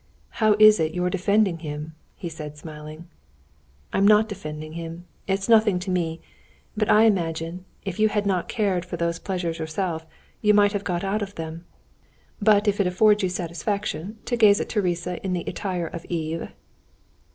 [0.41, 3.07] "How is it you're defending him?" he said, smiling.
[3.93, 6.21] "I'm not defending him, it's nothing to me;
[6.75, 10.07] but I imagine, if you had not cared for those pleasures yourself,
[10.41, 11.65] you might have got out of them.
[12.41, 16.49] But if it affords you satisfaction to gaze at Thérèse in the attire of Eve...."